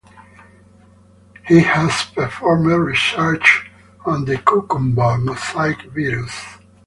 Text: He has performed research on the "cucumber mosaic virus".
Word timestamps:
He 1.45 1.59
has 1.59 2.05
performed 2.05 2.65
research 2.65 3.69
on 4.03 4.25
the 4.25 4.39
"cucumber 4.39 5.19
mosaic 5.19 5.79
virus". 5.93 6.33